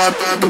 Bye. 0.00 0.40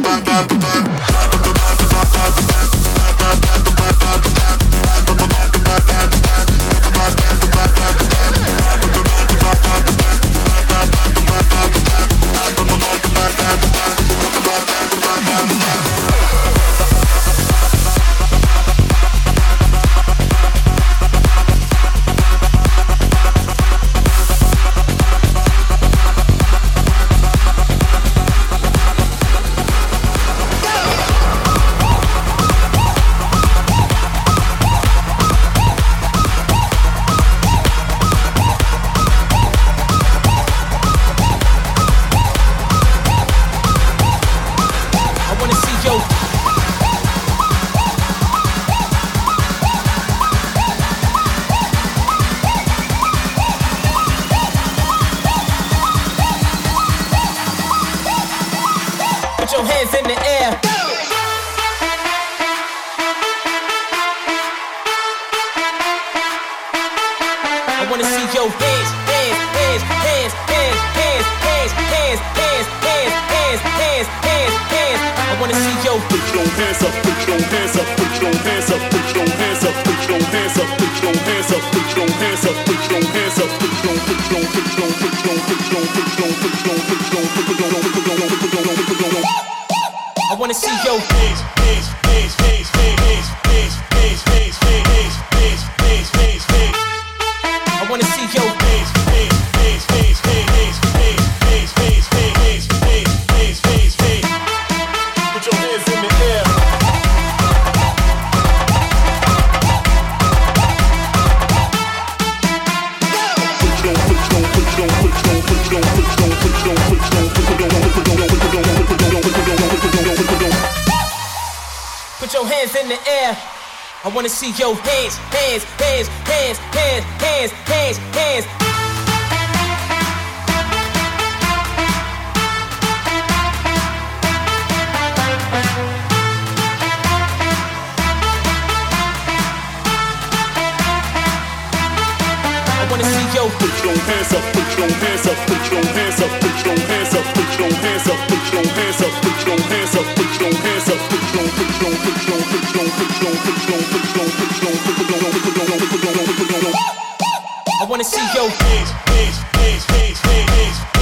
I 157.80 157.86
wanna 157.88 158.04
see 158.04 158.20
your 158.34 158.50
face, 158.50 158.92
please, 159.06 159.38
please, 159.52 159.84
please, 159.86 160.20
please, 160.20 160.78
please. 160.92 160.99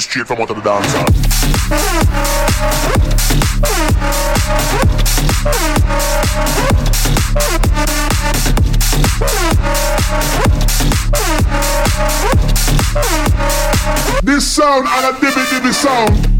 Straight 0.00 0.26
from 0.26 0.40
out 0.40 0.50
of 0.50 0.56
the 0.56 0.62
dancer. 0.62 1.04
This 14.22 14.46
sound 14.46 14.86
and 14.88 15.06
a 15.06 15.18
dibby 15.18 15.44
dibby 15.50 15.72
sound. 15.72 16.33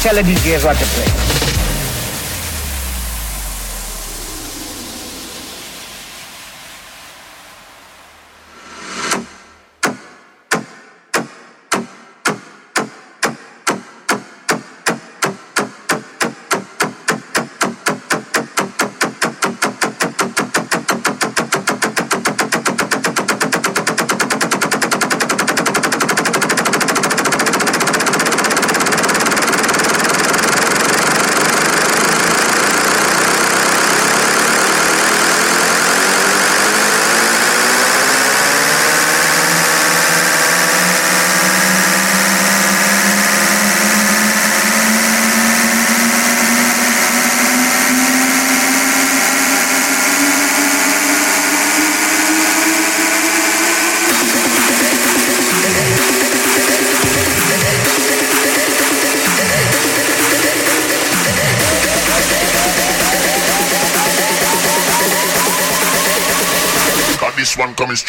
Tell 0.00 0.14
the 0.14 0.22
DJs 0.22 0.64
what 0.64 0.78
to 0.78 0.84
play. 0.86 1.29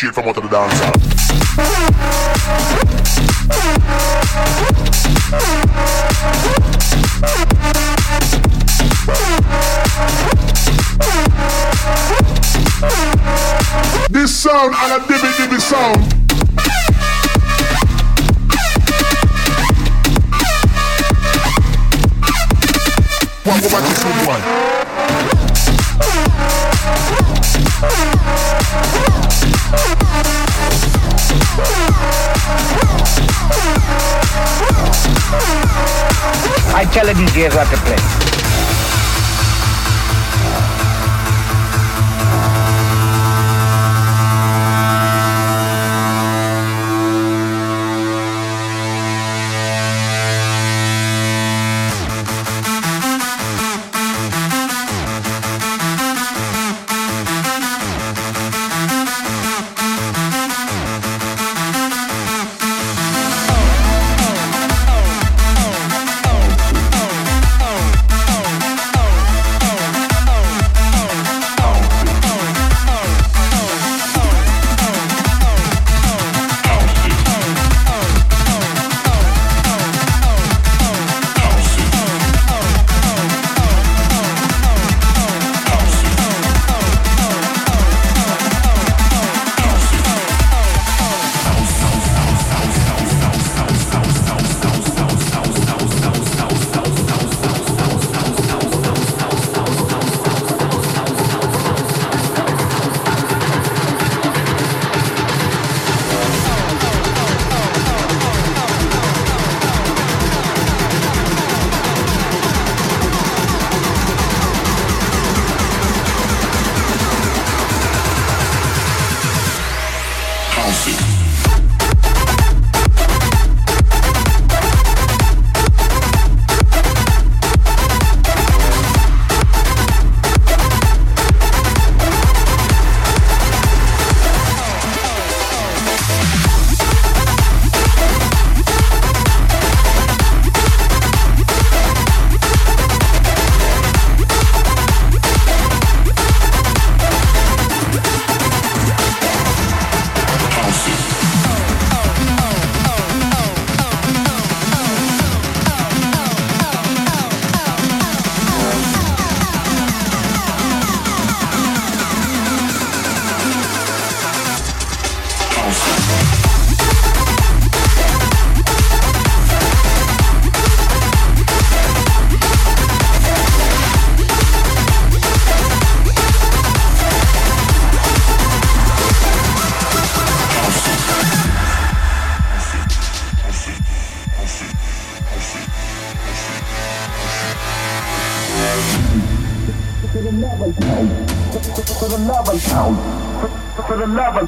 Straight 0.02 0.16
from 0.16 0.28
out 0.30 0.38
of 0.38 0.42
the 0.42 0.50
dancer. 0.50 0.71
Tell 37.50 37.66
the 37.66 37.76
DJs 37.76 38.01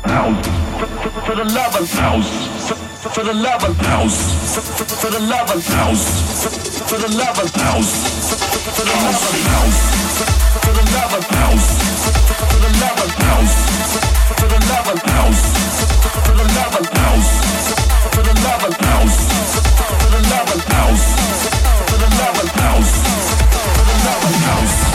house. 0.07 0.47
For 1.25 1.35
the 1.35 1.45
love 1.45 1.75
of 1.75 1.89
house. 1.91 2.29
For 3.13 3.23
the 3.23 3.33
love 3.33 3.63
of 3.63 3.77
house. 3.77 4.17
For 5.01 5.09
the 5.09 5.19
love 5.19 5.49
of 5.49 5.63
house. 5.63 6.03
For 6.89 6.97
the 6.97 7.09
love 7.15 7.39
of 7.39 7.49
house. 7.55 7.91
For 8.73 8.83
the 8.83 8.95
love 8.95 9.23
of 9.23 9.35
house. 9.47 9.77
For 10.59 10.73
the 10.73 10.85
love 10.93 11.13
of 11.13 11.23
house. 11.23 11.67
For 12.43 12.59
the 12.59 12.71
love 12.81 12.99
of 12.99 13.11
house. 13.15 13.55
For 14.33 14.47
the 14.47 14.59
love 14.71 14.87
of 14.87 15.01
house. 15.05 15.43
For 16.23 16.35
the 16.35 16.47
love 16.53 16.75
of 16.75 16.87
house. 16.93 17.31
For 18.11 18.23
the 18.23 18.35
love 18.43 18.63
of 18.63 18.75
house. 18.83 19.17
For 19.23 20.09
the 20.09 20.21
love 20.29 20.49
of 20.49 20.63
house. 20.73 21.05
For 21.63 21.97
the 21.97 22.09
love 22.19 22.37
of 22.39 22.49
house. 22.55 22.91
For 23.03 23.83
the 23.83 23.97
love 24.05 24.23
of 24.23 24.35
house. 24.35 24.92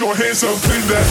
your 0.00 0.14
hands 0.14 0.44
up 0.44 0.50
in 0.50 0.86
the 0.88 0.96
air. 0.96 1.06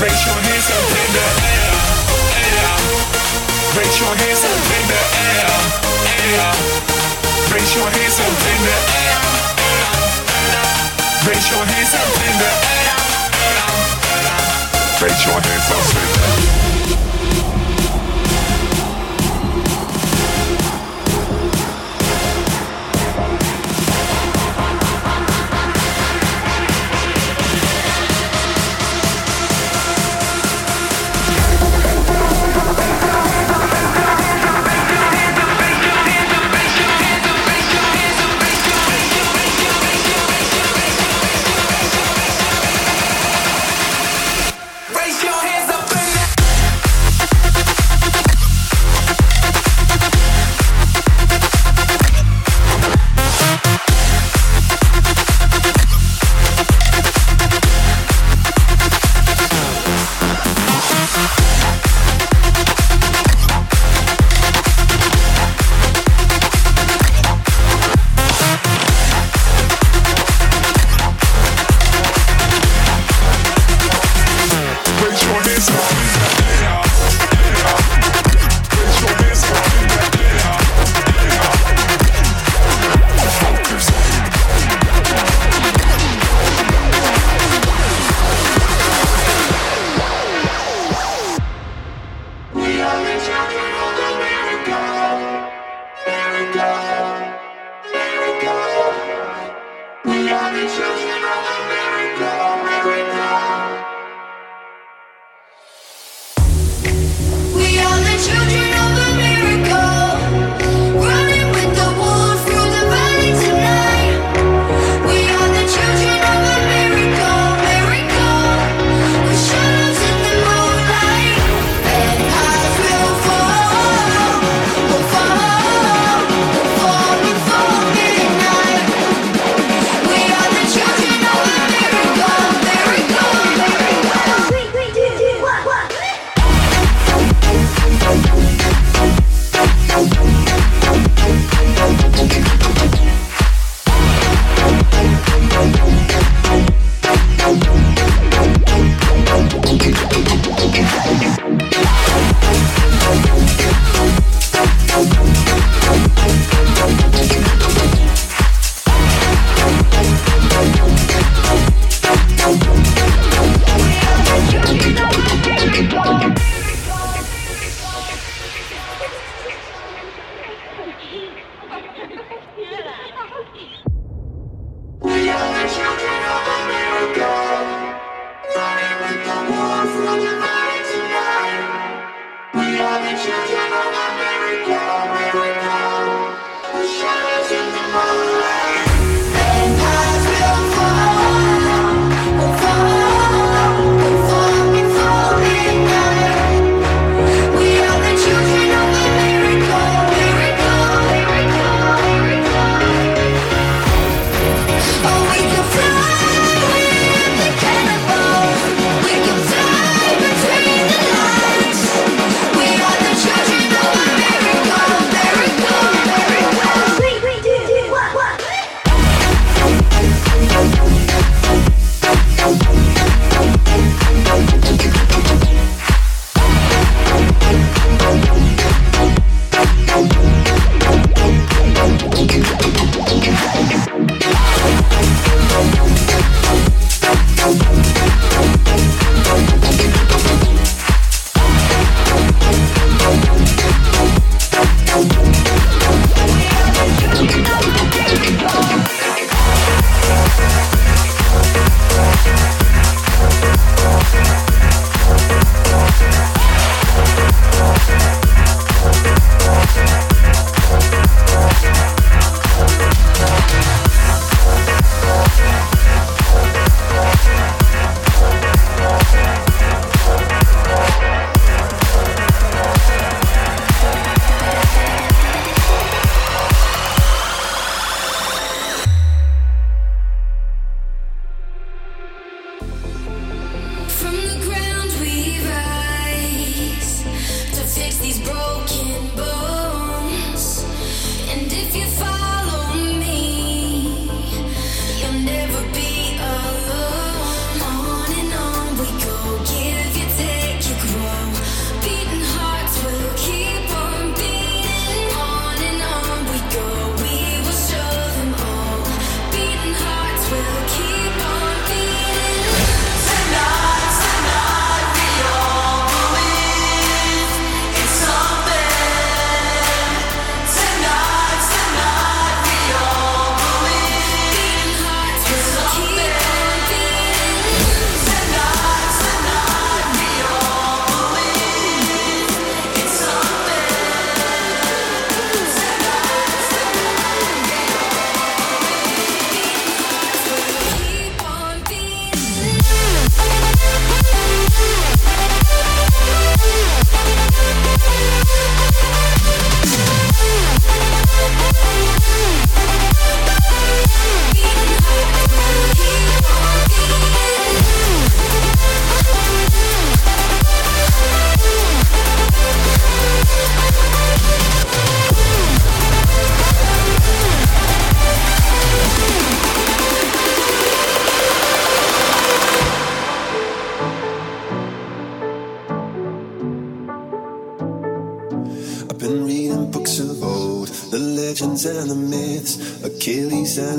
Raise 0.00 0.26
your 0.26 0.38
hands 0.42 0.70
up 0.70 0.90
in 0.90 1.08
the 1.12 1.26
air, 1.52 1.76
air. 2.42 2.78
Raise 3.76 4.00
your 4.00 4.14
hands 4.16 4.42
up 4.42 4.58
in 4.74 4.84
the 4.90 5.00
air, 5.22 5.54
air. 6.18 6.52
Raise 7.52 7.74
your 7.76 7.86
hands 7.86 8.18
up 8.18 8.42
in 8.50 8.60
the 8.66 8.76
air, 8.98 9.22
air. 10.50 10.66
Raise 11.28 11.46
your 11.50 11.64
hands 11.64 11.94
up 11.94 12.10
in 12.26 12.38
the 12.38 12.66
air. 12.66 12.71
Raise 15.02 15.26
your 15.26 15.34
hands 15.34 15.68
up, 15.72 16.71